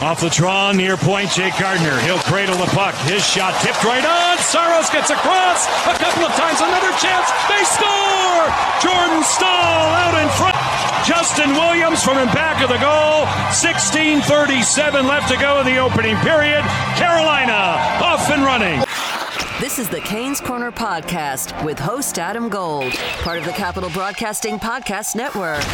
[0.00, 1.94] Off the draw, near point, Jake Gardner.
[2.00, 2.94] He'll cradle the puck.
[3.06, 4.38] His shot tipped right on.
[4.38, 6.58] Saros gets across a couple of times.
[6.58, 7.30] Another chance.
[7.46, 8.46] They score!
[8.82, 10.58] Jordan Staal out in front.
[11.06, 13.30] Justin Williams from in back of the goal.
[13.54, 16.64] 16:37 left to go in the opening period.
[16.98, 18.82] Carolina off and running.
[19.64, 22.92] This is the Canes Corner Podcast with host Adam Gold,
[23.22, 25.64] part of the Capital Broadcasting Podcast Network.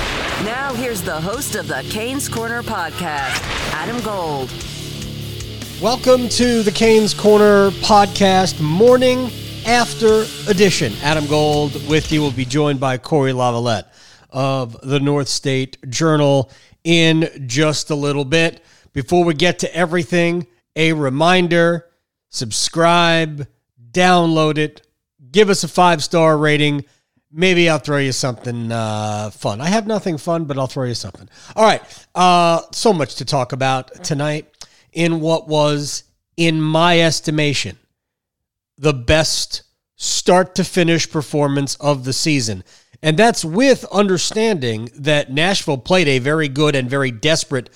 [0.44, 4.48] Now, here's the host of the Canes Corner Podcast, Adam Gold.
[5.82, 9.28] Welcome to the Canes Corner Podcast Morning
[9.66, 10.92] After Edition.
[11.02, 13.88] Adam Gold with you will be joined by Cory Lavalette
[14.30, 16.48] of the North State Journal
[16.84, 18.62] in just a little bit.
[18.92, 21.86] Before we get to everything, a reminder
[22.28, 23.48] subscribe
[23.92, 24.86] download it,
[25.30, 26.84] give us a five star rating.
[27.32, 29.60] Maybe I'll throw you something uh, fun.
[29.60, 31.28] I have nothing fun, but I'll throw you something.
[31.54, 31.82] All right.
[32.14, 34.46] Uh, so much to talk about tonight
[34.92, 36.04] in what was,
[36.36, 37.78] in my estimation,
[38.78, 39.62] the best
[39.94, 42.64] start to finish performance of the season.
[43.02, 47.70] And that's with understanding that Nashville played a very good and very desperate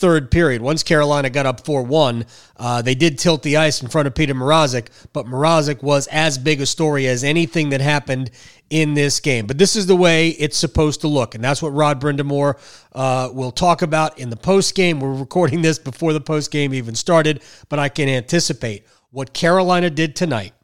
[0.00, 0.62] third period.
[0.62, 2.24] Once Carolina got up 4 1,
[2.56, 6.38] uh, they did tilt the ice in front of Peter Mrazek, but Mrazek was as
[6.38, 8.30] big a story as anything that happened
[8.70, 9.46] in this game.
[9.46, 12.58] But this is the way it's supposed to look, and that's what Rod Brind'Amour
[12.92, 15.00] uh, will talk about in the post game.
[15.00, 19.90] We're recording this before the post game even started, but I can anticipate what Carolina
[19.90, 20.54] did tonight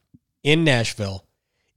[0.42, 1.24] in Nashville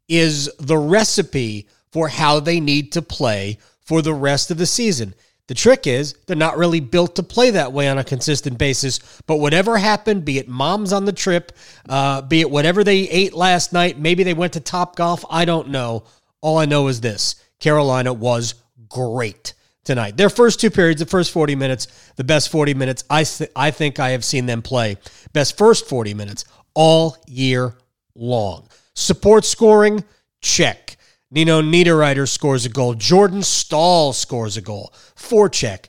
[0.08, 5.16] is the recipe for how they need to play for the rest of the season.
[5.50, 9.00] The trick is they're not really built to play that way on a consistent basis.
[9.26, 11.54] But whatever happened, be it moms on the trip,
[11.90, 15.46] uh, be it whatever they ate last night, maybe they went to Top Golf, I
[15.46, 16.04] don't know.
[16.42, 18.54] All I know is this Carolina was
[18.90, 20.18] great tonight.
[20.18, 23.72] Their first two periods, the first 40 minutes, the best 40 minutes I, th- I
[23.72, 24.98] think I have seen them play.
[25.34, 26.46] Best first 40 minutes
[26.76, 27.74] all year
[28.14, 28.68] long.
[28.94, 30.04] Support scoring,
[30.42, 30.96] check.
[31.32, 32.96] Nino Niederreiter scores a goal.
[32.96, 34.92] Jordan Staal scores a goal.
[35.16, 35.86] Forecheck.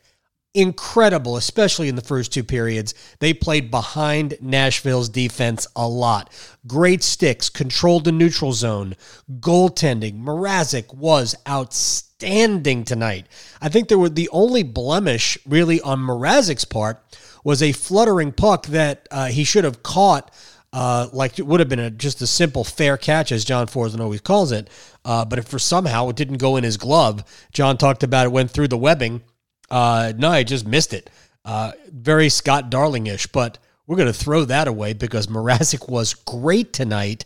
[0.52, 2.92] Incredible, especially in the first two periods.
[3.20, 6.30] They played behind Nashville's defense a lot.
[6.66, 8.96] Great sticks, controlled the neutral zone,
[9.38, 10.22] goaltending.
[10.22, 13.26] Mrazek was outstanding tonight.
[13.62, 17.02] I think there were the only blemish really on Mrazek's part
[17.44, 20.30] was a fluttering puck that uh, he should have caught
[20.72, 24.00] uh, like it would have been a, just a simple fair catch, as John Forslund
[24.00, 24.70] always calls it.
[25.04, 28.32] Uh, but if for somehow it didn't go in his glove, John talked about it
[28.32, 29.22] went through the webbing.
[29.70, 31.10] Uh, no, I just missed it.
[31.44, 36.72] Uh, very Scott Darlingish, but we're going to throw that away because Mrazek was great
[36.72, 37.24] tonight.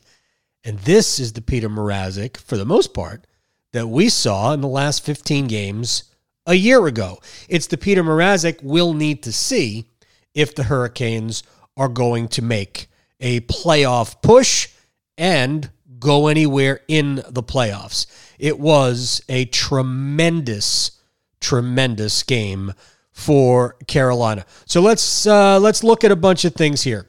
[0.64, 3.26] And this is the Peter Mrazek, for the most part,
[3.72, 6.04] that we saw in the last 15 games
[6.46, 7.18] a year ago.
[7.48, 9.90] It's the Peter Mrazek we'll need to see
[10.32, 11.42] if the Hurricanes
[11.76, 12.88] are going to make
[13.24, 14.68] a playoff push
[15.16, 18.06] and go anywhere in the playoffs.
[18.38, 21.00] It was a tremendous,
[21.40, 22.74] tremendous game
[23.10, 24.44] for Carolina.
[24.66, 27.08] So let's uh, let's look at a bunch of things here.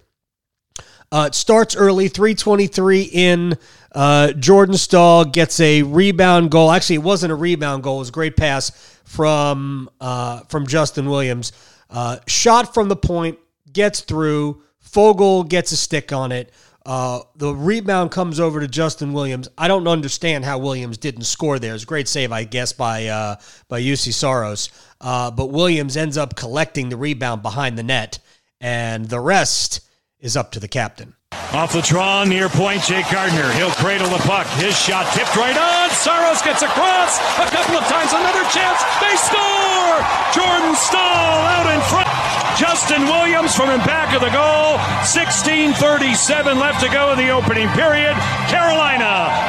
[1.11, 3.57] Uh, it starts early, 323 in.
[3.91, 6.71] Uh, Jordan Staal gets a rebound goal.
[6.71, 7.97] Actually, it wasn't a rebound goal.
[7.97, 8.71] It was a great pass
[9.03, 11.51] from uh, from Justin Williams.
[11.89, 13.37] Uh, shot from the point,
[13.71, 14.61] gets through.
[14.89, 16.51] Foegele gets a stick on it.
[16.85, 19.49] Uh, the rebound comes over to Justin Williams.
[19.57, 21.73] I don't understand how Williams didn't score there.
[21.73, 23.37] It's a great save, I guess, by uh,
[23.67, 24.69] by Juuse Saros.
[25.01, 28.19] Uh, but Williams ends up collecting the rebound behind the net,
[28.61, 29.81] and the rest
[30.19, 31.15] is up to the captain.
[31.53, 33.51] Off the draw, near point, Jake Gardner.
[33.53, 34.45] He'll cradle the puck.
[34.57, 35.89] His shot tipped right on.
[35.89, 38.13] Saros gets across a couple of times.
[38.13, 38.81] Another chance.
[39.01, 39.97] They score!
[40.33, 42.04] Jordan Staal out in front.
[42.57, 44.77] Justin Williams from in back of the goal.
[45.03, 48.15] 16:37 left to go in the opening period.
[48.47, 49.03] Carolina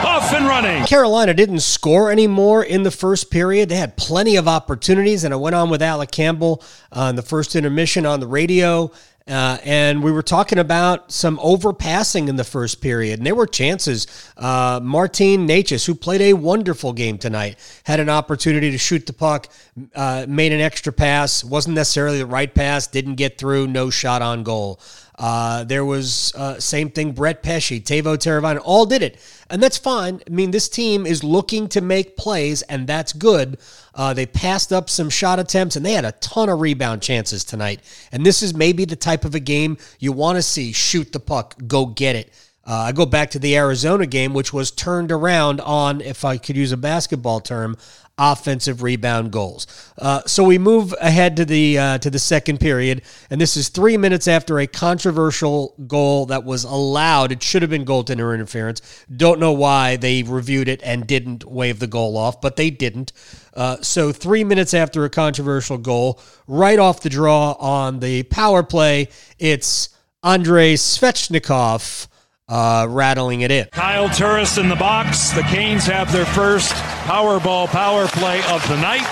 [0.05, 0.85] off and running.
[0.87, 3.69] Carolina didn't score anymore in the first period.
[3.69, 7.23] They had plenty of opportunities, and I went on with Alec Campbell uh, on the
[7.23, 8.91] first intermission on the radio
[9.28, 13.46] Uh, and we were talking about some overpassing in the first period, and there were
[13.46, 14.06] chances.
[14.37, 19.12] Uh, Martin Necas, who played a wonderful game tonight, had an opportunity to shoot the
[19.12, 19.49] puck,
[19.96, 24.23] uh, made an extra pass, wasn't necessarily the right pass, didn't get through, no shot
[24.23, 24.81] on goal.
[25.18, 27.12] Uh, there was uh, same thing.
[27.12, 29.18] Brett Pesce, Teuvo Teravainen, all did it,
[29.48, 30.20] and that's fine.
[30.26, 33.58] I mean, this team is looking to make plays, and that's good.
[33.94, 37.44] Uh, they passed up some shot attempts, and they had a ton of rebound chances
[37.44, 37.80] tonight.
[38.12, 41.20] And this is maybe the type of a game you want to see: shoot the
[41.20, 42.30] puck, go get it.
[42.66, 46.36] Uh, I go back to the Arizona game, which was turned around on, if I
[46.36, 47.76] could use a basketball term,
[48.18, 49.66] offensive rebound goals.
[49.98, 53.68] Uh, so we move ahead to the uh, to the second period, and this is
[53.68, 57.30] three minutes after a controversial goal that was allowed.
[57.30, 59.04] It should have been goaltender interference.
[59.14, 63.12] Don't know why they reviewed it and didn't wave the goal off, but they didn't.
[63.54, 68.62] Uh, so three minutes after a controversial goal, right off the draw on the power
[68.62, 69.08] play,
[69.38, 69.90] it's
[70.22, 72.08] Andrei Svechnikov
[72.48, 73.66] uh, rattling it in.
[73.72, 75.31] Kyle Turris in the box.
[75.31, 76.72] The Canes have their first
[77.06, 79.06] Powerball power play of the night.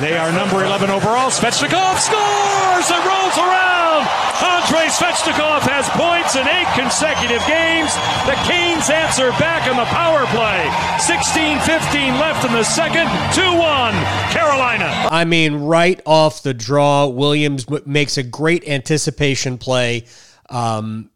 [0.00, 1.30] They are number 11 overall.
[1.30, 4.06] Svechnikov scores and rolls around.
[4.38, 7.90] Andrei Svechnikov has points in eight consecutive games.
[8.28, 10.62] The Canes answer back in the power play.
[11.02, 13.08] 16-15 left in the second.
[13.34, 13.90] 2-1
[14.30, 15.08] Carolina.
[15.10, 20.04] I mean, right off the draw, Williams makes a great anticipation play.
[20.48, 21.10] Um,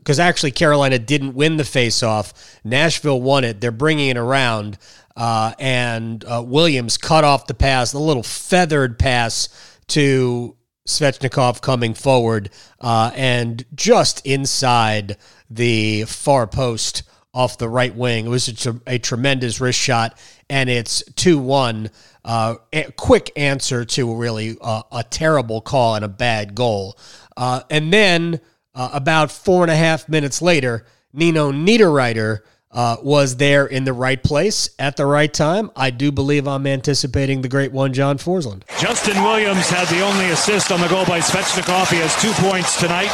[0.00, 2.32] because actually Carolina didn't win the faceoff.
[2.64, 3.60] Nashville won it.
[3.60, 4.78] They're bringing it around,
[5.16, 9.48] uh, and uh, Williams cut off the pass, the little feathered pass
[9.88, 10.56] to
[10.86, 12.50] Svechnikov coming forward,
[12.80, 15.16] uh, and just inside
[15.48, 17.02] the far post
[17.32, 18.26] off the right wing.
[18.26, 20.18] It was a, a tremendous wrist shot,
[20.48, 21.90] and it's 2 1.
[22.22, 26.98] Uh, a quick answer to really uh, a terrible call and a bad goal.
[27.36, 28.40] Uh, and then
[28.74, 32.40] uh, about four and a half minutes later, Nino Niederreiter
[32.70, 35.70] uh, was there in the right place at the right time.
[35.74, 38.62] I do believe I'm anticipating the great one, John Forslund.
[38.78, 41.90] Justin Williams had the only assist on the goal by Svechnikov.
[41.90, 43.10] He has two points tonight.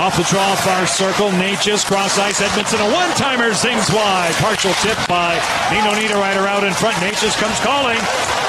[0.00, 4.34] Off the draw, far circle, Necas, cross ice, Edmundson, a one-timer zings wide.
[4.42, 5.38] Partial tip by
[5.70, 6.96] Nino Niederreiter out in front.
[6.96, 8.00] Necas comes calling.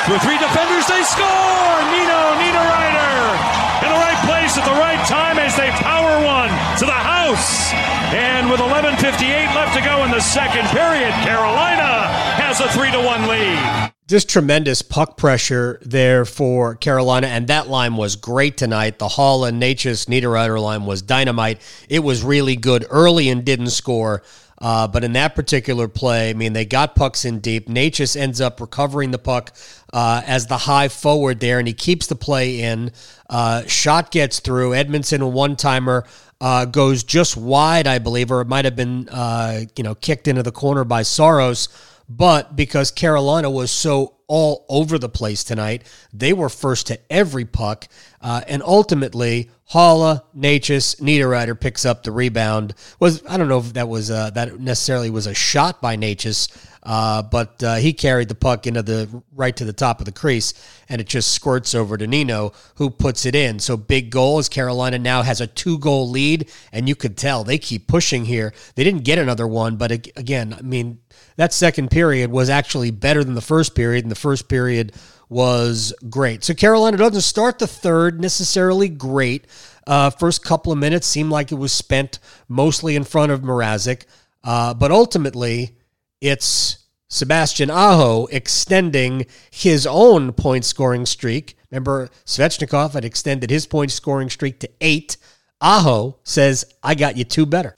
[0.10, 1.78] With three defenders, they score!
[1.94, 6.50] Nino Niederreiter in the right place at the right time as they power one
[6.80, 7.72] to the house.
[8.14, 12.10] And with 11:58 left to go in the second period, Carolina
[12.42, 13.92] has a three to one lead.
[14.08, 19.00] Just tremendous puck pressure there for Carolina, and that line was great tonight.
[19.00, 21.60] The Hall and Necas Niederreiter line was dynamite.
[21.90, 24.22] It was really good early and didn't score.
[24.60, 27.68] Uh, but in that particular play, I mean, they got pucks in deep.
[27.68, 29.54] Necas ends up recovering the puck
[29.92, 32.92] uh, as the high forward there, and he keeps the play in.
[33.30, 34.72] Uh, shot gets through.
[34.72, 36.06] Edmundson, a one timer,
[36.40, 40.28] uh, goes just wide, I believe, or it might have been, uh, you know, kicked
[40.28, 41.69] into the corner by Saros.
[42.07, 47.46] But because Carolina was so all over the place tonight, they were first to every
[47.46, 47.88] puck.
[48.22, 52.74] Uh, and ultimately, Haula, Necas, Niederreiter picks up the rebound.
[53.00, 56.50] Was I don't know if that was uh, that necessarily was a shot by Necas,
[56.86, 60.12] uh, but uh, he carried the puck into the right to the top of the
[60.12, 60.54] crease,
[60.88, 63.60] and it just squirts over to Nino, who puts it in.
[63.60, 67.44] So big goal as Carolina now has a two goal lead, and you could tell
[67.44, 68.54] they keep pushing here.
[68.76, 71.00] They didn't get another one, but again, I mean
[71.38, 74.94] that second period was actually better than the first period, and the first period
[75.28, 76.44] was great.
[76.44, 79.48] So Carolina doesn't start the third necessarily great.
[79.88, 84.06] Uh, first couple of minutes seemed like it was spent mostly in front of Mrazek,
[84.44, 85.76] uh, but ultimately
[86.21, 91.56] it's Sebastian Aho extending his own point scoring streak.
[91.69, 95.18] Remember, Svechnikov had extended his point scoring streak to eight.
[95.62, 97.76] Aho says, I got you two better.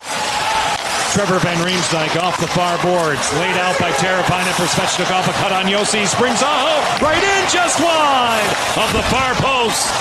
[1.11, 5.27] Trevor Van Riemsdyk off the far boards, laid out by Teravainen for Svechnikov.
[5.27, 9.91] A cut on Josi, springs Aho right in just wide of the far post.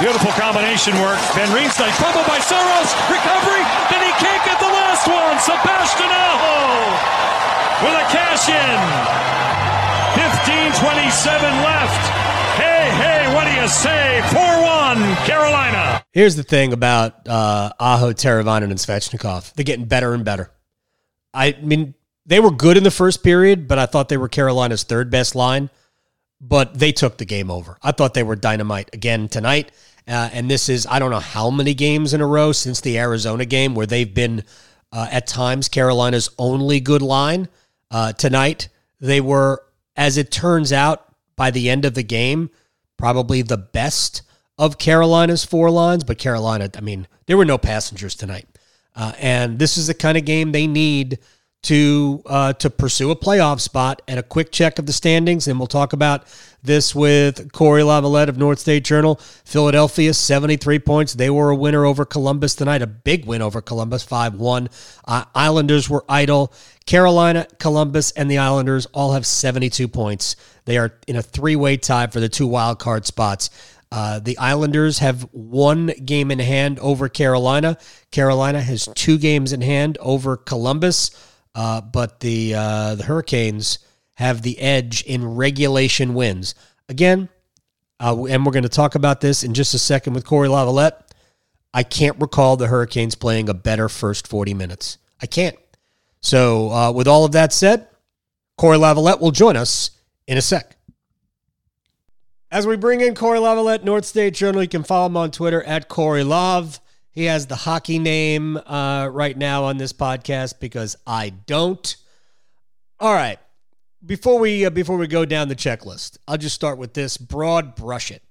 [0.00, 1.20] Beautiful combination work.
[1.38, 3.62] Van Riemsdyk fumbled by Saros, Recovery.
[3.94, 5.38] Then he can't get the last one.
[5.38, 7.14] Sebastian Aho
[7.82, 9.24] with a cash in.
[10.14, 12.04] 15:27 left.
[12.56, 14.20] Hey, hey, what do you say?
[14.28, 16.04] 4-1 Carolina.
[16.12, 19.52] Here's the thing about uh, Aho, Teravainen, and Svechnikov.
[19.54, 20.52] They're getting better and better.
[21.32, 21.94] I mean,
[22.26, 25.34] they were good in the first period, but I thought they were Carolina's third best
[25.34, 25.70] line.
[26.40, 27.78] But they took the game over.
[27.82, 29.72] I thought they were dynamite again tonight.
[30.06, 32.98] Uh, and this is, I don't know how many games in a row since the
[32.98, 34.44] Arizona game where they've been
[34.92, 37.48] uh, at times Carolina's only good line.
[37.94, 39.62] Uh, tonight, they were,
[39.94, 42.50] as it turns out, by the end of the game,
[42.96, 44.22] probably the best
[44.58, 48.48] of Carolina's four lines, but Carolina, I mean, there were no passengers tonight.
[48.96, 51.20] Uh, and this is the kind of game they need
[51.62, 55.46] to uh, to pursue a playoff spot and a quick check of the standings.
[55.46, 56.26] And we'll talk about
[56.64, 59.16] this with Cory Lavalette of North State Journal.
[59.44, 61.14] Philadelphia, 73 points.
[61.14, 64.68] They were a winner over Columbus tonight, a big win over Columbus, 5 1.
[65.06, 66.52] Uh, Islanders were idle.
[66.86, 70.36] Carolina, Columbus, and the Islanders all have 72 points.
[70.64, 73.50] They are in a three way tie for the two wild card spots.
[73.92, 77.78] Uh, the Islanders have one game in hand over Carolina.
[78.10, 81.10] Carolina has two games in hand over Columbus.
[81.54, 83.78] Uh, but the uh, the Hurricanes
[84.14, 86.54] have the edge in regulation wins.
[86.88, 87.28] Again,
[88.00, 91.00] uh, and we're going to talk about this in just a second with Cory Lavalette.
[91.72, 94.98] I can't recall the Hurricanes playing a better first 40 minutes.
[95.20, 95.56] I can't.
[96.20, 97.88] So, uh, with all of that said,
[98.56, 99.90] Cory Lavalette will join us
[100.26, 100.76] in a sec.
[102.50, 105.62] As we bring in Corey Lavalette, North State Journal, you can follow him on Twitter
[105.64, 106.78] at Corey Lav.
[107.10, 111.96] He has the hockey name uh, right now on this podcast because I don't.
[113.00, 113.38] All right.
[114.04, 117.74] Before we uh, before we go down the checklist, I'll just start with this broad
[117.74, 118.22] brush it.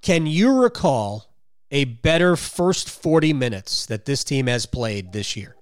[0.00, 1.32] Can you recall
[1.70, 5.56] a better first 40 minutes that this team has played this year?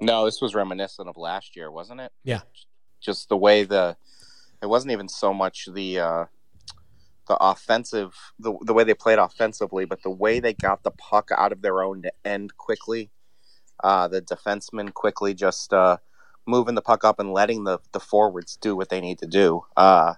[0.00, 2.12] No, this was reminiscent of last year, wasn't it?
[2.22, 2.42] Yeah.
[3.00, 3.96] Just the way the
[4.62, 6.24] it wasn't even so much the uh
[7.26, 11.30] the offensive the the way they played offensively, but the way they got the puck
[11.36, 13.10] out of their own to end quickly.
[13.82, 15.98] Uh, the defensemen quickly just uh,
[16.46, 19.64] moving the puck up and letting the the forwards do what they need to do.
[19.76, 20.14] Uh,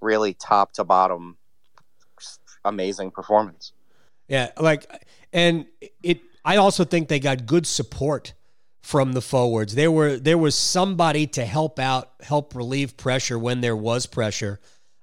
[0.00, 1.36] really top to bottom,
[2.64, 3.72] amazing performance.
[4.28, 4.86] Yeah, like
[5.32, 5.66] and
[6.02, 6.20] it.
[6.44, 8.34] I also think they got good support
[8.86, 9.74] from the forwards.
[9.74, 14.60] There were there was somebody to help out, help relieve pressure when there was pressure.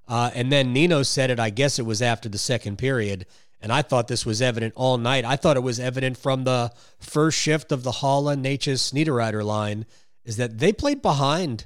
[0.08, 3.26] Uh, and then Nino said it, I guess it was after the second period.
[3.62, 5.24] And I thought this was evident all night.
[5.24, 9.86] I thought it was evident from the first shift of the Haula Necas Niederreiter line
[10.25, 11.65] is that they played behind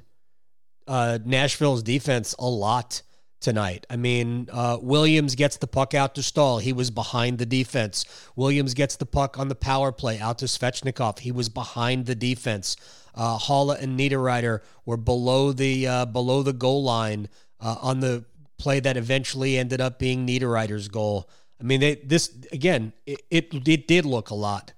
[0.86, 3.02] uh, Nashville's defense a lot
[3.40, 3.86] tonight.
[3.88, 6.58] I mean, uh, Williams gets the puck out to Staal.
[6.58, 8.04] He was behind the defense.
[8.34, 11.20] Williams gets the puck on the power play out to Svechnikov.
[11.20, 12.76] He was behind the defense.
[13.14, 17.28] Uh, Haula and Niederreiter were below the uh, below the goal line
[17.60, 18.24] uh, on the
[18.58, 21.28] play that eventually ended up being Niederreiter's goal.
[21.60, 24.72] I mean, they, this again, it, it, it did look a lot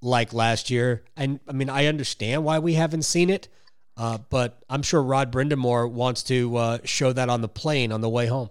[0.00, 3.48] like last year, and I mean, I understand why we haven't seen it,
[3.96, 8.00] uh, but I'm sure Rod Brind'Amour wants to uh, show that on the plane on
[8.00, 8.50] the way home.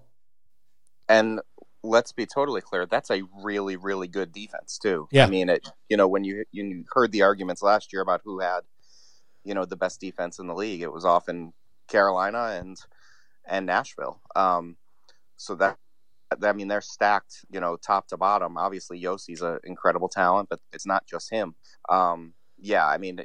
[1.08, 1.39] And
[1.84, 5.08] let's be totally clear, that's a really, really good defense too.
[5.12, 5.25] Yeah.
[5.25, 5.68] I mean, it.
[5.89, 8.62] You know, when you you heard the arguments last year about who had,
[9.44, 11.54] you know, the best defense in the league, it was often
[11.88, 12.77] Carolina and
[13.46, 14.20] and Nashville.
[14.36, 14.75] Um,
[15.38, 15.77] so that
[16.43, 18.57] I mean they're stacked, you know, top to bottom.
[18.57, 21.55] Obviously, Josi's an incredible talent, but it's not just him.
[21.89, 23.22] Um, yeah, I mean,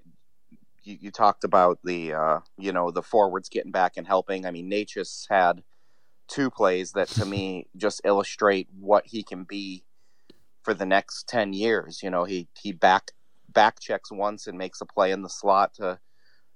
[0.85, 4.47] you, you talked about the uh, you know the forwards getting back and helping.
[4.47, 5.62] I mean, Necas had
[6.28, 9.85] two plays that to me just illustrate what he can be
[10.62, 12.02] for the next ten years.
[12.02, 13.12] You know, he he back
[13.49, 15.99] back checks once and makes a play in the slot to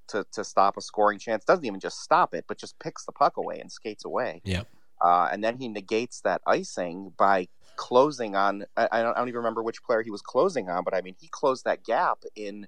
[0.09, 1.45] to to stop a scoring chance.
[1.45, 4.43] Doesn't even just stop it, but just picks the puck away and skates away.
[4.45, 4.63] Yeah.
[5.03, 8.65] Uh, and then he negates that icing by closing on.
[8.77, 11.03] I, I, don't, I, don't, even remember which player he was closing on, but I
[11.03, 12.67] mean, he closed that gap in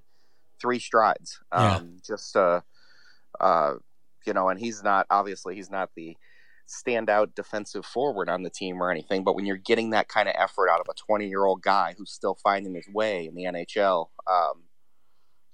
[0.61, 1.39] three strides.
[1.51, 1.81] Um, yeah.
[2.05, 2.61] Just, uh,
[3.39, 3.73] uh,
[4.25, 6.15] you know, and he's not obviously he's not the
[6.67, 10.35] standout defensive forward on the team or anything, but when you're getting that kind of
[10.37, 13.43] effort out of a 20 year old guy who's still finding his way in the
[13.43, 14.63] NHL, um,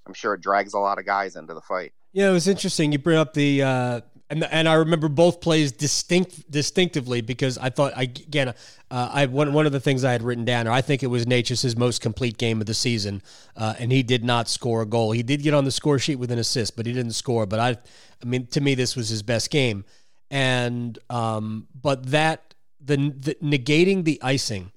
[0.05, 1.93] I'm sure it drags a lot of guys into the fight.
[2.11, 2.91] Yeah, it was interesting.
[2.91, 7.69] You bring up the uh, and and I remember both plays distinct distinctively because I
[7.69, 8.53] thought I again uh,
[8.91, 11.25] I one one of the things I had written down, or I think it was
[11.25, 13.21] Necas' most complete game of the season,
[13.55, 15.11] uh, and he did not score a goal.
[15.11, 17.45] He did get on the score sheet with an assist, but he didn't score.
[17.45, 19.85] But I, I mean, to me, this was his best game,
[20.31, 24.71] and um, but that the, the negating the icing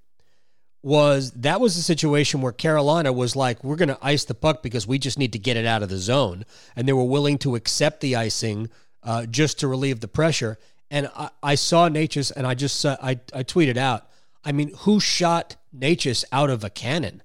[0.82, 4.62] was that was a situation where Carolina was like, we're going to ice the puck
[4.62, 6.44] because we just need to get it out of the zone.
[6.76, 8.70] And they were willing to accept the icing
[9.02, 10.58] uh, just to relieve the pressure.
[10.90, 14.06] And I, I saw Necas and I just, uh, I, I tweeted out,
[14.44, 17.22] I mean, who shot Necas out of a cannon?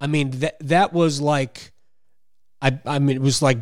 [0.00, 1.72] I mean, that, that was like,
[2.60, 3.58] I, I mean, it was like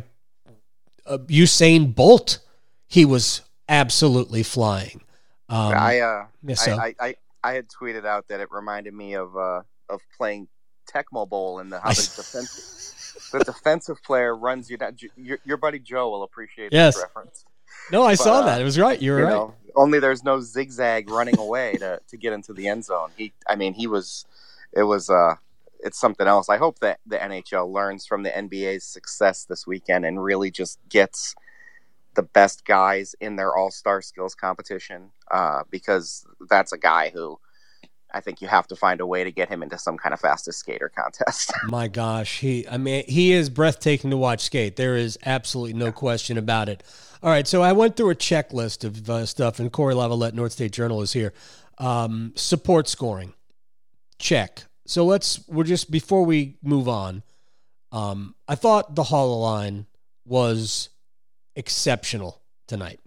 [1.05, 2.39] uh, Usain Bolt.
[2.87, 5.01] He was absolutely flying.
[5.49, 6.77] Um, I, uh, yeah, so.
[6.77, 10.47] I, I, I had tweeted out that it reminded me of uh, of playing
[10.89, 12.63] Tecmo Bowl in the how the defensive
[13.31, 14.97] the defensive player runs you down.
[15.15, 16.95] Your, your buddy Joe will appreciate yes.
[16.95, 17.45] this reference.
[17.91, 18.61] No, I but, saw uh, that.
[18.61, 19.01] It was right.
[19.01, 19.31] You were you right.
[19.31, 23.09] Know, only there's no zigzag running away to, to get into the end zone.
[23.17, 24.25] He, I mean, he was,
[24.73, 25.35] it was, uh,
[25.79, 26.49] it's something else.
[26.49, 30.79] I hope that the NHL learns from the NBA's success this weekend and really just
[30.89, 31.35] gets
[32.13, 37.39] the best guys in their All Star skills competition uh, because that's a guy who
[38.13, 40.19] I think you have to find a way to get him into some kind of
[40.19, 41.51] fastest skater contest.
[41.67, 44.75] My gosh, he I mean he is breathtaking to watch skate.
[44.75, 46.83] There is absolutely no question about it.
[47.23, 50.53] All right, so I went through a checklist of uh, stuff, and Cory Lavalette, North
[50.53, 51.33] State Journal, is here.
[51.77, 53.33] Um, support scoring,
[54.17, 54.63] check.
[54.87, 57.23] So let's we're just before we move on.
[57.91, 59.85] Um, I thought the Haula line
[60.25, 60.89] was
[61.55, 62.99] exceptional tonight.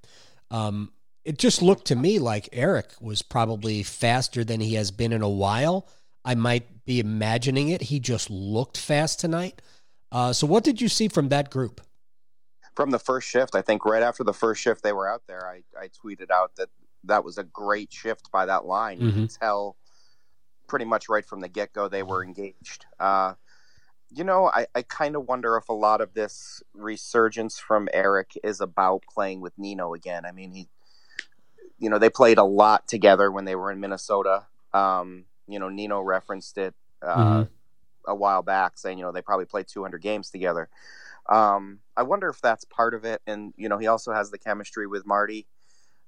[0.51, 0.93] Um,
[1.25, 5.23] it just looked to me like Eric was probably faster than he has been in
[5.23, 5.89] a while.
[6.25, 7.83] I might be imagining it.
[7.83, 9.61] He just looked fast tonight.
[10.13, 11.81] Uh, so, what did you see from that group?
[12.77, 15.47] From the first shift, I think right after the first shift they were out there,
[15.47, 16.69] I, I tweeted out that
[17.05, 18.99] that was a great shift by that line.
[18.99, 19.07] Mm-hmm.
[19.07, 19.77] You can tell
[20.67, 22.87] pretty much right from the get go they were engaged.
[22.99, 23.35] Uh,
[24.11, 28.39] you know, I, I kind of wonder if a lot of this resurgence from Eric
[28.45, 30.25] is about playing with Nino again.
[30.25, 30.69] I mean, he
[31.79, 34.47] you know, they played a lot together when they were in Minnesota.
[34.73, 38.11] Um, you know, Nino referenced it uh, mm-hmm.
[38.11, 40.69] a while back, saying you know they probably played 200 games together.
[41.29, 43.23] Um, I wonder if that's part of it.
[43.27, 45.47] And you know, he also has the chemistry with Marty,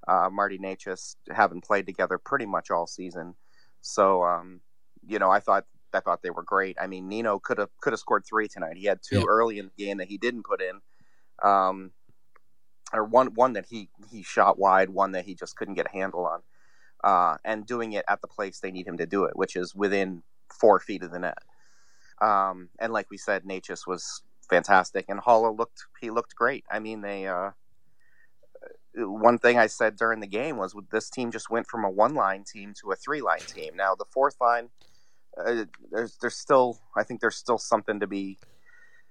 [0.06, 3.35] uh, Marty Necas, having played together pretty much all season.
[3.80, 4.61] So, um,
[5.06, 6.76] you know, I thought I thought they were great.
[6.80, 8.76] I mean, Nino could have could have scored three tonight.
[8.76, 9.26] He had two yeah.
[9.28, 10.80] early in the game that he didn't put in.
[11.42, 11.92] Um,
[12.93, 15.90] or one one that he he shot wide, one that he just couldn't get a
[15.90, 16.43] handle on,
[17.02, 19.75] uh, and doing it at the place they need him to do it, which is
[19.75, 21.38] within four feet of the net.
[22.21, 26.64] Um, and like we said, Necas was fantastic, and Haula looked he looked great.
[26.71, 27.26] I mean, they.
[27.26, 27.50] Uh,
[28.99, 32.14] one thing I said during the game was this team just went from a one
[32.14, 33.76] line team to a three line team.
[33.76, 34.71] Now the fourth line,
[35.37, 38.38] uh, there's there's still I think there's still something to be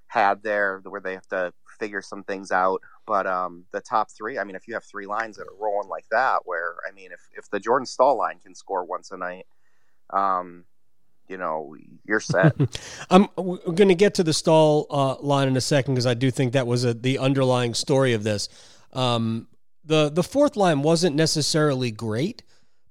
[0.08, 2.82] had there where they have to figure some things out.
[3.06, 5.90] But um, the top three, I mean, if you have three lines that are rolling
[5.90, 9.18] like that, where I mean, if if the Jordan Staal line can score once a
[9.18, 9.46] night,
[10.12, 10.66] um,
[11.28, 12.56] you know, you're set.
[13.10, 16.32] I'm going to get to the Staal uh, line in a second because I do
[16.32, 18.50] think that was a, the underlying story of this.
[18.94, 19.48] Um,
[19.84, 22.42] the the fourth line wasn't necessarily great,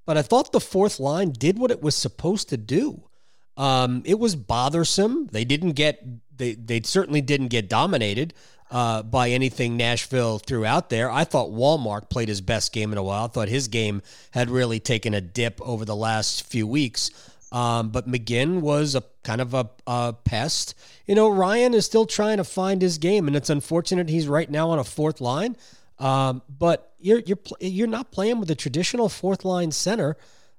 [0.07, 3.09] but I thought the fourth line did what it was supposed to do.
[3.57, 5.29] Um, it was bothersome.
[5.29, 6.03] They didn't get
[6.37, 8.35] they they certainly didn't get dominated
[8.71, 11.11] uh, by anything Nashville threw out there.
[11.11, 13.25] I thought Wallmark played his best game in a while.
[13.25, 17.11] I thought his game had really taken a dip over the last few weeks.
[17.53, 20.75] Um, but McGinn was a kind of a, a, pest.
[21.07, 24.51] You know, Ryan is still trying to find his game, and it's unfortunate he's right
[24.51, 25.57] now on a fourth line.
[26.01, 30.17] Um, but you're you're you're not playing with a traditional fourth line center.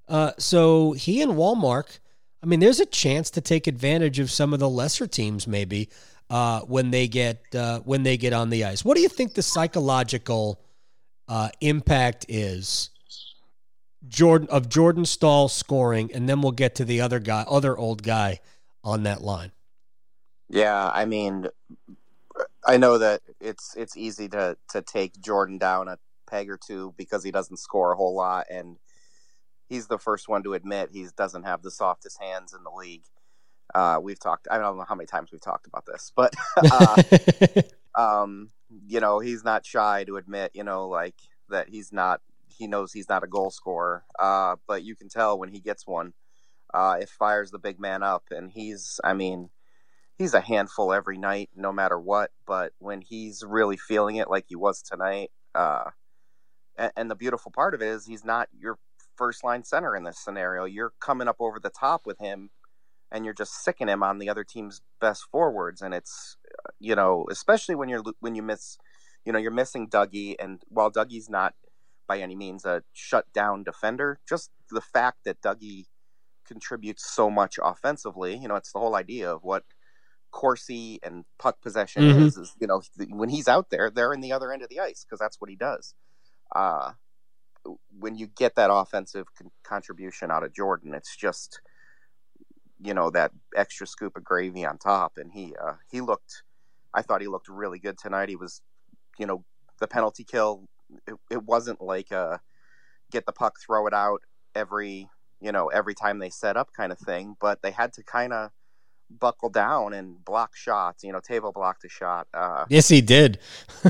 [0.08, 2.00] Uh, so he and Wallmark,
[2.46, 5.90] I mean, there's a chance to take advantage of some of the lesser teams, maybe
[6.30, 8.86] uh, when they get uh, when they get on the ice.
[8.86, 10.62] What do you think the psychological
[11.28, 12.92] uh, impact is?
[14.08, 18.04] Jordan of Jordan Staal scoring, and then we'll get to the other guy, other old
[18.04, 18.40] guy
[18.84, 19.52] on that line.
[20.48, 21.48] Yeah, I mean,
[22.64, 25.98] I know that it's it's easy to to take Jordan down a
[26.30, 28.78] peg or two because he doesn't score a whole lot, and
[29.68, 33.04] he's the first one to admit he doesn't have the softest hands in the league.
[33.74, 34.48] Uh, we've talked.
[34.50, 36.34] I don't know how many times we've talked about this, but
[36.72, 37.02] uh,
[37.96, 38.50] um,
[38.88, 41.16] you know, he's not shy to admit, you know, like
[41.50, 42.22] that he's not.
[42.48, 45.86] He knows he's not a goal scorer, uh, but you can tell when he gets
[45.86, 46.14] one,
[46.74, 49.00] uh, it fires the big man up, and he's.
[49.04, 49.50] I mean,
[50.18, 52.32] he's a handful every night, no matter what.
[52.46, 55.90] But when he's really feeling it, like he was tonight, uh,
[56.78, 58.78] and, and the beautiful part of it is he's not your
[59.18, 60.66] first line center in this scenario.
[60.66, 62.50] You're coming up over the top with him
[63.12, 65.82] and you're just sicking him on the other team's best forwards.
[65.82, 66.38] And it's,
[66.80, 68.78] you know, especially when you're when you miss,
[69.26, 71.54] you know, you're missing Dougie, and while Dougie's not
[72.08, 75.86] by any means a shut down defender, just the fact that Dougie
[76.46, 79.64] contributes so much offensively, you know, it's the whole idea of what
[80.32, 82.24] Corsi and puck possession mm-hmm.
[82.24, 84.80] is, is, you know, when he's out there, they're in the other end of the
[84.80, 85.96] ice because that's what he does.
[86.56, 86.92] Uh,
[88.00, 91.62] when you get that offensive con- contribution out of Jordan, it's just
[92.82, 95.14] you know that extra scoop of gravy on top.
[95.18, 96.44] And he uh, he looked
[96.94, 98.30] I thought he looked really good tonight.
[98.30, 98.62] He was
[99.18, 99.44] you know
[99.80, 100.68] the penalty kill
[101.08, 102.40] it, it wasn't like a
[103.12, 104.22] get the puck throw it out
[104.54, 105.10] every
[105.42, 107.36] you know every time they set up kind of thing.
[107.40, 108.52] But they had to kind of
[109.20, 113.38] buckle down and block shots you know Teuvo blocked a shot uh, yes he did.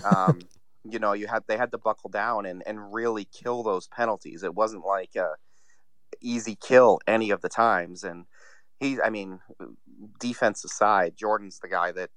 [0.04, 0.42] um,
[0.90, 4.44] you know, you had they had to buckle down and and really kill those penalties.
[4.44, 5.32] It wasn't like a
[6.22, 8.04] easy kill any of the times.
[8.04, 8.26] And
[8.80, 9.40] he, I mean,
[10.20, 12.10] defense aside, Jordan's the guy that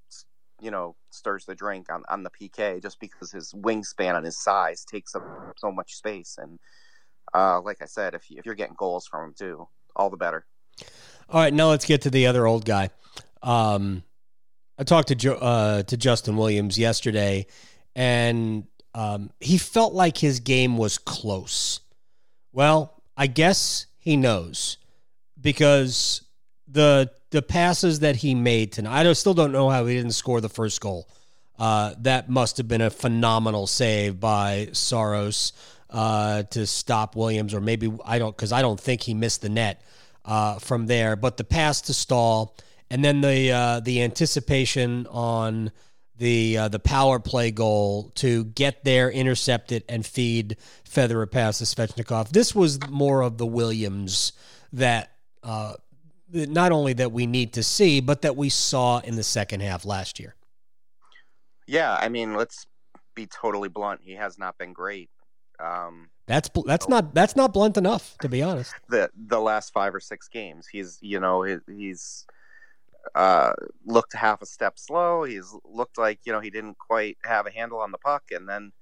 [0.61, 4.43] you know stirs the drink on on the PK just because his wingspan and his
[4.43, 5.25] size takes up
[5.57, 6.37] so much space.
[6.39, 6.59] And
[7.35, 10.17] uh, like I said, if you, if you're getting goals from him too, all the
[10.17, 10.47] better.
[11.31, 12.91] All right, now let's get to the other old guy.
[13.43, 14.03] Um,
[14.79, 17.47] I talked to jo- uh, to Justin Williams yesterday,
[17.99, 21.81] and um, he felt like his game was close.
[22.53, 24.79] Well, I guess he knows
[25.41, 26.23] because
[26.69, 29.07] the the passes that he made tonight.
[29.07, 31.09] I still don't know how he didn't score the first goal.
[31.59, 35.53] Uh, that must have been a phenomenal save by Saros
[35.91, 39.49] uh, to stop Williams, or maybe I don't because I don't think he missed the
[39.49, 39.83] net
[40.25, 41.17] uh, from there.
[41.17, 42.57] But the pass to Staal,
[42.91, 45.73] and then the uh, the anticipation on
[46.19, 51.59] the uh, the power play goal to get there, intercept it, and feed Federer past
[51.59, 52.31] to Svechnikov.
[52.31, 54.33] This was more of the Williams
[54.73, 55.75] that uh,
[56.33, 59.85] not only that we need to see, but that we saw in the second half
[59.85, 60.35] last year.
[61.67, 62.67] Yeah, I mean, let's
[63.15, 64.01] be totally blunt.
[64.03, 65.11] He has not been great.
[65.61, 68.75] Um, that's that's not that's not blunt enough, to be honest.
[68.89, 72.27] The the last five or six games, he's you know he's
[73.15, 73.53] uh,
[73.85, 75.25] looked half a step slow.
[75.25, 78.49] He's looked like you know he didn't quite have a handle on the puck, and
[78.49, 78.73] then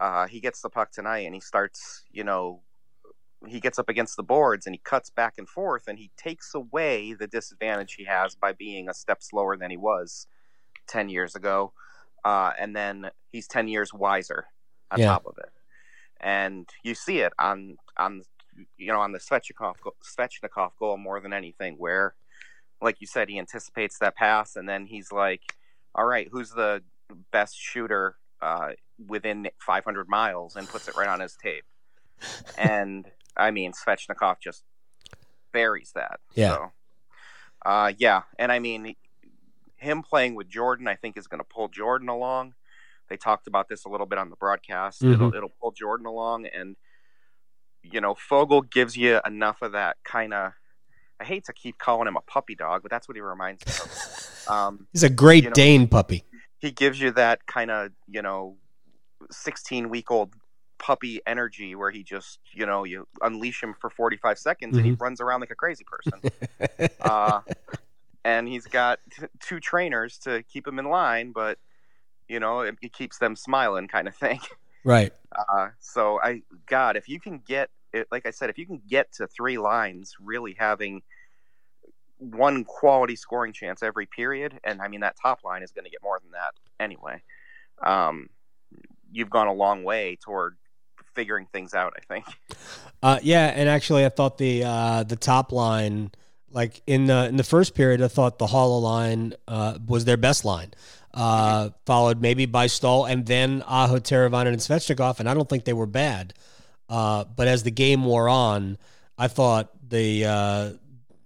[0.00, 2.62] uh, he gets the puck tonight, and he starts you know
[3.46, 6.54] he gets up against the boards and he cuts back and forth, and he takes
[6.54, 10.26] away the disadvantage he has by being a step slower than he was
[10.86, 11.72] ten years ago,
[12.24, 14.46] uh, and then he's ten years wiser
[14.90, 15.06] on yeah.
[15.06, 15.50] top of it,
[16.20, 18.22] and you see it on on
[18.76, 22.14] you know on the Svechnikov Svechnikov goal more than anything where
[22.82, 25.56] like you said, he anticipates that pass, and then he's like,
[25.94, 26.82] "All right, who's the
[27.30, 28.70] best shooter uh,
[29.06, 31.64] within 500 miles?" and puts it right on his tape.
[32.58, 34.64] And I mean, Svechnikov just
[35.52, 36.20] buries that.
[36.34, 36.54] Yeah.
[36.54, 36.72] So,
[37.64, 38.94] uh, yeah, and I mean,
[39.76, 42.54] him playing with Jordan, I think, is going to pull Jordan along.
[43.08, 45.02] They talked about this a little bit on the broadcast.
[45.02, 45.14] Mm-hmm.
[45.14, 46.76] It'll, it'll pull Jordan along, and
[47.82, 50.52] you know, Foegele gives you enough of that kind of
[51.20, 53.72] I hate to keep calling him a puppy dog, but that's what he reminds me
[53.72, 54.26] of.
[54.48, 56.24] Um, He's a Great you know, Dane puppy.
[56.58, 58.56] He gives you that kind of, you know,
[59.30, 60.32] 16 week old
[60.78, 64.78] puppy energy where he just, you know, you unleash him for 45 seconds mm-hmm.
[64.78, 65.02] and he mm-hmm.
[65.04, 66.90] runs around like a crazy person.
[67.02, 67.42] uh,
[68.24, 71.58] and he's got t- two trainers to keep him in line, but,
[72.26, 74.40] you know, it, it keeps them smiling kind of thing.
[74.84, 75.12] Right.
[75.48, 78.80] Uh, so I, God, if you can get it, like I said, if you can
[78.88, 81.02] get to three lines, really having
[82.18, 85.90] one quality scoring chance every period, and I mean that top line is going to
[85.90, 87.22] get more than that anyway.
[87.82, 88.28] Um,
[89.10, 90.56] you've gone a long way toward
[91.14, 91.94] figuring things out.
[91.96, 92.26] I think.
[93.02, 96.10] Uh, yeah, and actually, I thought the uh, the top line,
[96.50, 100.18] like in the in the first period, I thought the Haula line uh, was their
[100.18, 100.72] best line.
[101.14, 105.64] Uh, followed maybe by Staal and then Aho, Teravainen, and Svechnikov, and I don't think
[105.64, 106.34] they were bad.
[106.90, 108.76] Uh, but as the game wore on,
[109.16, 110.70] I thought the uh,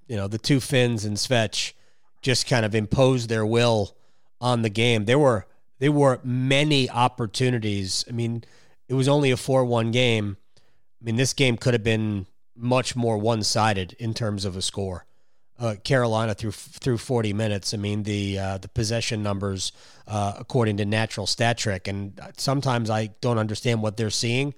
[0.06, 1.72] you know the two Finns and Svech
[2.20, 3.96] just kind of imposed their will
[4.40, 5.06] on the game.
[5.06, 5.46] There were
[5.78, 8.04] there were many opportunities.
[8.08, 8.44] I mean,
[8.88, 10.36] it was only a four-one game.
[11.00, 15.06] I mean, this game could have been much more one-sided in terms of a score.
[15.58, 17.72] Uh, Carolina through through 40 minutes.
[17.72, 19.72] I mean the uh, the possession numbers
[20.06, 24.52] uh, according to Natural Stat Trick, and sometimes I don't understand what they're seeing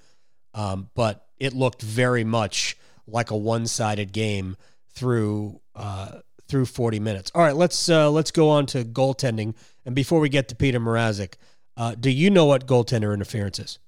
[0.57, 4.57] um, but it looked very much like a one-sided game
[4.91, 7.31] through uh, through 40 minutes.
[7.35, 9.55] All right, let's uh, let's go on to goaltending.
[9.85, 11.35] And before we get to Peter Mrazek,
[11.77, 13.79] uh, do you know what goaltender interference is?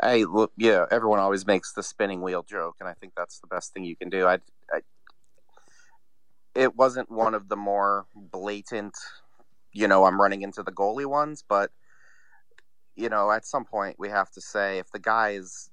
[0.00, 0.86] I look, yeah.
[0.90, 3.96] Everyone always makes the spinning wheel joke, and I think that's the best thing you
[3.96, 4.26] can do.
[4.26, 4.38] I,
[4.72, 4.80] I
[6.54, 8.94] it wasn't one of the more blatant,
[9.72, 11.70] you know, I'm running into the goalie ones, but
[12.96, 15.70] you know, at some point we have to say if the guy is,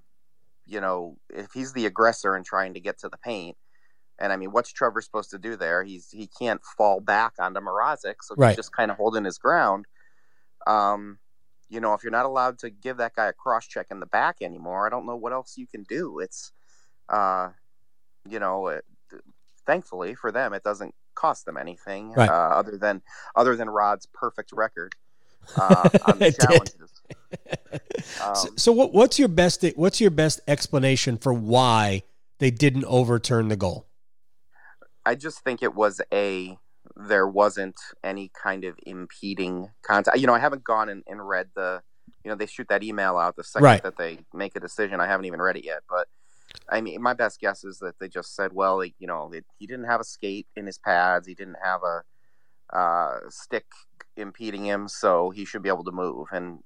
[0.65, 3.57] you know, if he's the aggressor and trying to get to the paint,
[4.19, 5.83] and I mean, what's Trevor supposed to do there?
[5.83, 9.85] He's he can't fall back onto Mrazek, so he's just kind of holding his ground.
[10.67, 11.19] Um,
[11.69, 14.05] you know, if you're not allowed to give that guy a cross check in the
[14.05, 16.19] back anymore, I don't know what else you can do.
[16.19, 16.51] It's,
[17.07, 17.49] uh,
[18.27, 18.85] you know, it,
[19.65, 22.29] thankfully for them, it doesn't cost them anything right.
[22.29, 23.01] uh, other than
[23.35, 24.95] other than Rod's perfect record
[25.55, 26.98] uh, on the challenges.
[28.23, 32.03] Um, so, so what, what's your best what's your best explanation for why
[32.39, 33.87] they didn't overturn the goal?
[35.05, 36.57] I just think it was a
[36.95, 40.17] there wasn't any kind of impeding contact.
[40.17, 41.81] You know, I haven't gone and, and read the
[42.23, 43.83] you know they shoot that email out the second Right.
[43.83, 44.99] that they make a decision.
[44.99, 46.07] I haven't even read it yet, but
[46.67, 49.67] I mean, my best guess is that they just said, well, you know, it, he
[49.67, 53.65] didn't have a skate in his pads, he didn't have a uh, stick
[54.19, 56.27] impeding him, so he should be able to move.
[56.31, 56.59] And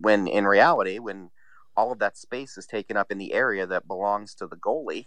[0.00, 1.30] when in reality, when
[1.76, 5.06] all of that space is taken up in the area that belongs to the goalie,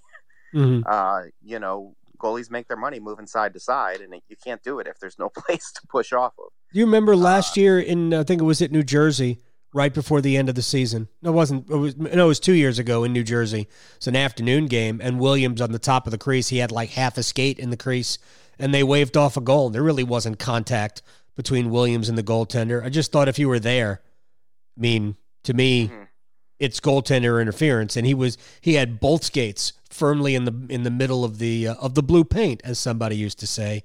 [0.54, 0.84] Mhm.
[0.88, 4.80] uh, you know, goalies make their money moving side to side, and you can't do
[4.80, 6.50] it if there's no place to push off of.
[6.72, 9.40] Do you remember last year in I think it was at New Jersey,
[9.74, 11.08] right before the end of the season?
[11.22, 11.70] No, it wasn't.
[11.70, 13.68] It was no, it was two years ago in New Jersey.
[13.98, 16.48] It's an afternoon game, and Williams on the top of the crease.
[16.50, 18.18] He had like half a skate in the crease,
[18.58, 19.70] and they waved off a goal.
[19.70, 21.02] There really wasn't contact
[21.36, 22.84] between Williams and the goaltender.
[22.84, 24.02] I just thought if you were there,
[24.78, 26.08] I mean, to me, Mhm.
[26.60, 30.92] it's goaltender interference, and he was he had both skates firmly in the in the
[30.92, 33.84] middle of the uh, of the blue paint, as somebody used to say.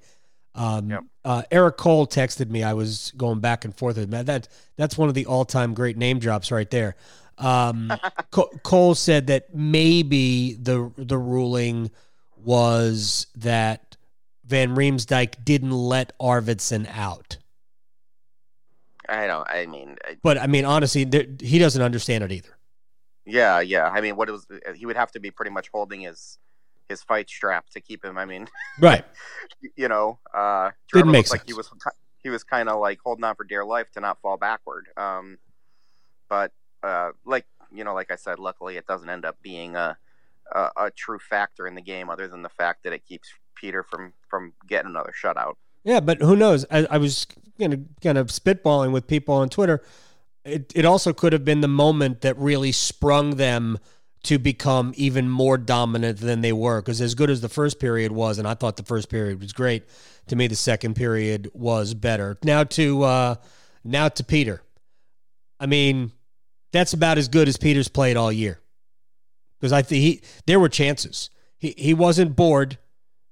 [0.55, 1.03] Um, Yep.
[1.25, 2.63] uh, Eric Cole texted me.
[2.63, 4.25] I was going back and forth with him.
[4.25, 6.95] That that's one of the all time great name drops right there.
[7.37, 7.91] Um,
[8.63, 11.91] Cole said that maybe the the ruling
[12.37, 13.97] was that
[14.45, 17.37] Van Riemsdyk didn't let Arvidsson out.
[19.09, 19.47] I don't.
[19.49, 22.55] I mean, I- But I mean, honestly, there, he doesn't understand it either.
[23.25, 23.89] yeah, yeah.
[23.89, 24.45] I mean, what it was,
[24.75, 26.37] he would have to be pretty much holding his
[26.87, 28.17] his fight strap to keep him.
[28.17, 28.47] I mean,
[28.79, 29.05] Right.
[29.75, 31.69] you know, uh, Didn't make looked like he was
[32.23, 34.87] he was kind of like holding on for dear life to not fall backward.
[34.97, 35.37] Um,
[36.29, 36.51] but
[36.83, 39.97] uh, like you know, like I said, luckily it doesn't end up being a,
[40.53, 43.83] a a true factor in the game, other than the fact that it keeps Peter
[43.83, 45.55] from from getting another shutout.
[45.83, 46.65] Yeah, but who knows?
[46.69, 47.25] I, I was
[47.59, 49.81] kind of kind of spitballing with people on Twitter.
[50.45, 53.79] It it also could have been the moment that really sprung them
[54.23, 56.81] to become even more dominant than they were.
[56.81, 59.53] Because as good as the first period was, and I thought the first period was
[59.53, 59.83] great,
[60.27, 62.37] to me the second period was better.
[62.43, 63.35] Now to uh,
[63.83, 64.61] now to Peter.
[65.59, 66.11] I mean,
[66.71, 68.59] that's about as good as Peter's played all year.
[69.59, 71.29] Because I think he there were chances.
[71.57, 72.77] He he wasn't bored.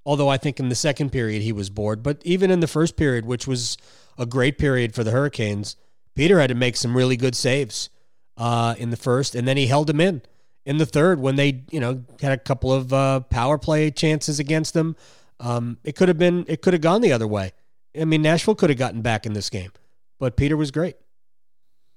[0.07, 2.95] Although I think in the second period he was bored, but even in the first
[2.95, 3.77] period, which was
[4.17, 5.75] a great period for the Hurricanes,
[6.15, 7.89] Peter had to make some really good saves
[8.37, 10.21] uh, in the first, and then he held them in
[10.65, 14.39] in the third when they, you know, had a couple of uh, power play chances
[14.39, 14.95] against them.
[15.39, 17.51] Um, it could have been, it could have gone the other way.
[17.99, 19.71] I mean, Nashville could have gotten back in this game,
[20.19, 20.95] but Peter was great.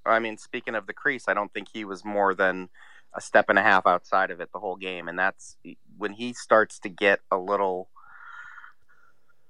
[0.05, 2.69] I mean, speaking of the crease, I don't think he was more than
[3.13, 5.55] a step and a half outside of it the whole game, and that's
[5.97, 7.89] when he starts to get a little,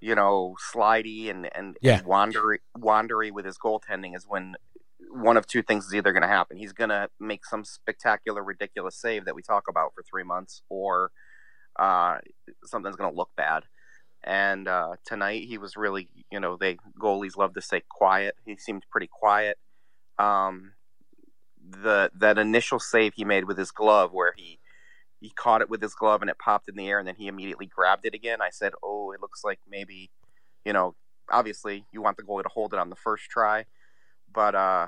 [0.02, 2.00] you know, slidey and and, Yeah.
[2.00, 4.56] and wandery wandery with his goaltending is when
[5.12, 6.58] one of two things is either going to happen.
[6.58, 10.62] He's going to make some spectacular, ridiculous save that we talk about for three months,
[10.70, 11.12] or
[11.78, 12.20] uh,
[12.66, 13.64] something's going to look bad.
[14.24, 18.36] And uh, tonight he was really, you know, they goalies love to say quiet.
[18.46, 19.58] He seemed pretty quiet.
[20.18, 20.74] Um,
[21.70, 24.60] the that initial save he made with his glove, where he
[25.22, 27.28] he caught it with his glove and it popped in the air, and then he
[27.28, 28.42] immediately grabbed it again.
[28.42, 30.10] I said, "Oh, it looks like maybe,
[30.66, 30.96] you know,
[31.30, 33.66] obviously you want the goalie to hold it on the first try,
[34.34, 34.88] but uh,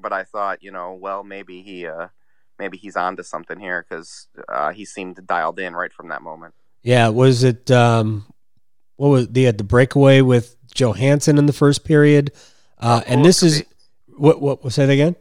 [0.00, 2.08] but I thought, you know, well, maybe he uh,
[2.58, 6.54] maybe he's onto something here because uh, he seemed dialed in right from that moment."
[6.82, 7.70] Yeah, was it?
[7.70, 8.26] Um,
[8.96, 12.30] what was they had the breakaway with Johansen in the first period,
[12.78, 13.64] uh, and this is
[14.16, 15.16] what what say that again?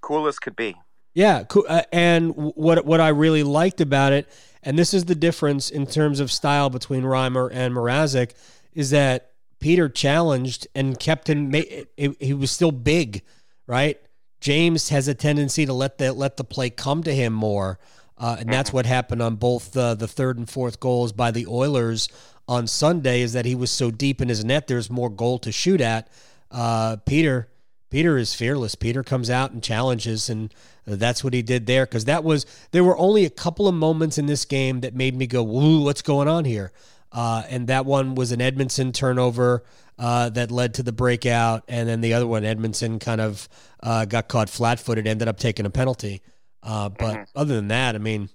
[0.00, 0.74] Coolest could be.
[1.14, 1.64] Yeah, cool.
[1.68, 4.28] Uh, and what what I really liked about it,
[4.62, 8.32] and this is the difference in terms of style between Reimer and Mrazek,
[8.72, 11.52] is that Peter challenged and kept him.
[11.52, 13.22] He he was still big,
[13.68, 14.00] right?
[14.40, 17.78] James has a tendency to let the let the play come to him more,
[18.18, 21.46] uh, and that's what happened on both the the third and fourth goals by the
[21.46, 22.08] Oilers
[22.48, 23.20] on Sunday.
[23.20, 26.08] Is that he was so deep in his net, there's more goal to shoot at.
[26.50, 27.48] Uh, Peter.
[27.94, 28.74] Peter is fearless.
[28.74, 30.52] Peter comes out and challenges, and
[30.84, 31.86] that's what he did there.
[31.86, 35.14] Because that was there were only a couple of moments in this game that made
[35.14, 36.72] me go, "Woo, what's going on here?"
[37.12, 39.62] Uh, and that one was an Edmundson turnover
[39.96, 43.48] uh, that led to the breakout, and then the other one, Edmundson kind of
[43.80, 46.20] uh, got caught flat-footed, ended up taking a penalty.
[46.64, 48.28] Uh, but other than that, I mean,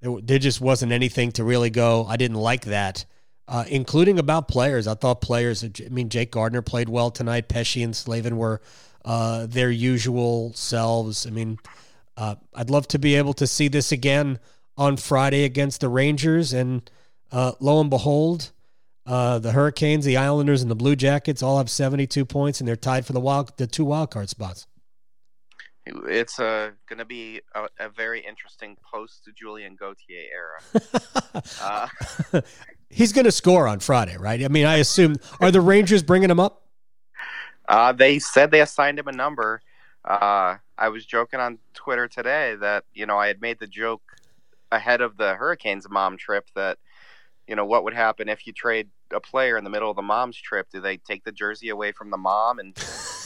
[0.00, 2.06] there, there just wasn't anything to really go.
[2.06, 3.04] I didn't like that.
[3.48, 4.86] Uh, including about players.
[4.86, 7.48] I thought players, I mean, Jake Gardner played well tonight.
[7.48, 8.60] Pesce and Slavin were
[9.06, 11.26] uh, their usual selves.
[11.26, 11.58] I mean,
[12.18, 14.38] uh, I'd love to be able to see this again
[14.76, 16.52] on Friday against the Rangers.
[16.52, 16.90] And
[17.32, 18.52] uh, lo and behold,
[19.06, 22.76] uh, the Hurricanes, the Islanders, and the Blue Jackets all have 72 points, and they're
[22.76, 24.66] tied for the wild, the two wild card spots.
[25.86, 30.82] It's uh, going to be a, a very interesting post Julien Gauthier era.
[31.62, 31.86] Uh,
[32.90, 34.42] He's going to score on Friday, right?
[34.42, 36.62] I mean, I assume are the Rangers bringing him up?
[37.68, 39.60] uh, they said they assigned him a number.
[40.04, 44.02] uh, I was joking on Twitter today that you know I had made the joke
[44.70, 46.78] ahead of the Hurricanes mom trip that
[47.46, 50.02] you know what would happen if you trade a player in the middle of the
[50.02, 50.68] mom's trip?
[50.70, 52.78] Do they take the jersey away from the mom and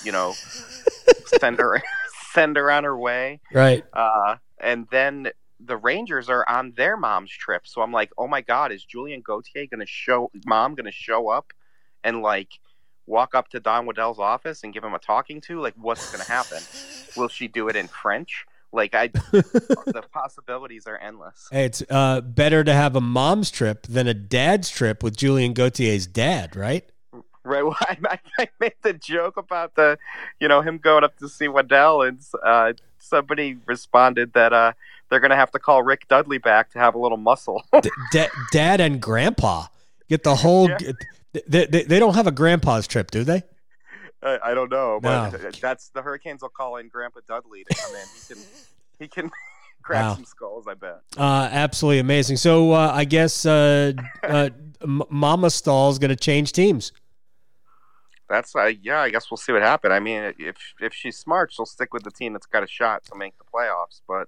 [0.03, 0.33] you know
[1.41, 1.83] send her
[2.33, 3.41] send her on her way?
[3.53, 3.85] Right.
[3.93, 5.31] Uh, and then
[5.65, 9.21] the Rangers are on their mom's trip, so I'm like, oh my god, is Julien
[9.21, 11.53] Gauthier going to show mom going to show up
[12.05, 12.49] and like
[13.07, 15.61] walk up to Don Waddell's office and give him a talking to?
[15.61, 16.59] Like, what's going to happen?
[17.17, 18.47] Will she do it in French?
[18.73, 21.49] Like, I the possibilities are endless.
[21.51, 25.53] Hey, it's uh, better to have a mom's trip than a dad's trip with Julien
[25.53, 26.85] Gauthier's dad, right?
[27.13, 27.23] Right.
[27.45, 29.99] Well, I, I made the joke about the,
[30.39, 34.73] you know, him going up to see Waddell, and uh, somebody responded that uh,
[35.11, 37.63] they're going to have to call Rick Dudley back to have a little muscle.
[37.83, 39.67] D- da- dad and grandpa
[40.09, 40.69] get the whole.
[40.71, 40.93] Yeah.
[41.47, 43.43] They, they, they don't have a grandpa's trip, do they?
[44.23, 45.51] I, I don't know, but No.
[45.61, 48.01] that's the Hurricanes will call in Grandpa Dudley to come in.
[48.29, 48.43] He can
[48.99, 49.31] he can
[49.83, 50.15] crack Wow.
[50.15, 50.67] some skulls.
[50.69, 51.01] I bet.
[51.17, 52.37] Uh, absolutely amazing.
[52.37, 54.51] So uh, I guess uh, uh,
[54.83, 56.93] M- Mama Staal's going to change teams.
[58.33, 59.01] That's uh, yeah.
[59.01, 59.93] I guess we'll see what happens.
[59.93, 63.05] I mean, if if she's smart, she'll stick with the team that's got a shot
[63.05, 64.01] to make the playoffs.
[64.09, 64.27] But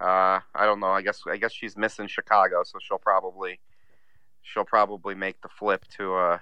[0.00, 0.92] uh, I don't know.
[0.92, 3.58] I guess I guess she's missing Chicago, so she'll probably
[4.42, 6.38] she'll probably make the flip to uh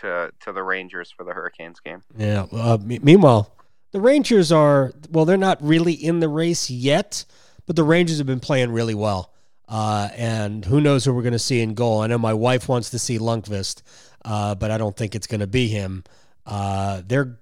[0.00, 2.02] to to the Rangers for the Hurricanes game.
[2.18, 2.44] Yeah.
[2.52, 3.50] Uh, me- meanwhile,
[3.92, 5.24] the Rangers are well.
[5.24, 7.24] They're not really in the race yet,
[7.64, 9.32] but the Rangers have been playing really well.
[9.66, 12.00] Uh, and who knows who we're going to see in goal?
[12.00, 13.82] I know my wife wants to see Lundqvist,
[14.24, 16.04] uh, but I don't think it's going to be him.
[16.46, 17.38] Uh, they're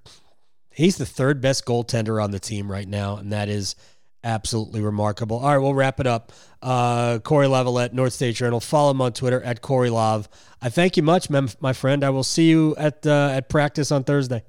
[0.71, 3.77] he's the third best goaltender on the team right now, and that is
[4.23, 5.39] absolutely remarkable.
[5.39, 6.33] All right, we'll wrap it up.
[6.61, 8.61] Uh, Cory Lavalette, North State Journal.
[8.61, 10.29] Follow him on Twitter at Cory Lav.
[10.61, 12.05] I thank you much, my friend.
[12.05, 14.43] I will see you at uh, at practice on Thursday.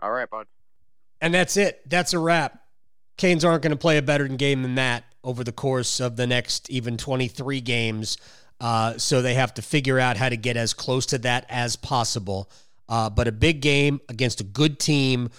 [0.00, 0.46] All right, bud.
[1.20, 1.80] And that's it.
[1.88, 2.58] That's a wrap.
[3.16, 6.26] Canes aren't going to play a better game than that over the course of the
[6.26, 8.16] next even 23 games.
[8.60, 11.76] Uh, so they have to figure out how to get as close to that as
[11.76, 12.50] possible.
[12.88, 15.30] Uh, but a big game against a good team,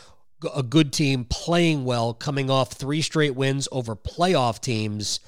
[0.56, 5.19] a good team playing well, coming off three straight wins over playoff teams.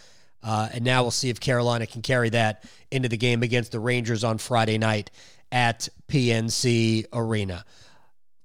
[0.43, 3.79] Uh, and now we'll see if Carolina can carry that into the game against the
[3.79, 5.09] Rangers on Friday night
[5.51, 7.65] at PNC Arena.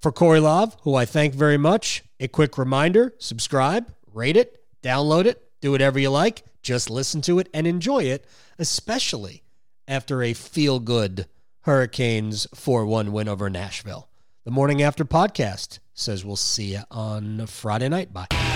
[0.00, 5.26] For Cory Love, who I thank very much, a quick reminder subscribe, rate it, download
[5.26, 6.42] it, do whatever you like.
[6.62, 8.26] Just listen to it and enjoy it,
[8.61, 9.42] especially
[9.88, 11.27] after a feel good
[11.62, 14.09] Hurricanes 4 1 win over Nashville.
[14.44, 18.12] The Morning After podcast says we'll see you on Friday night.
[18.12, 18.39] Bye.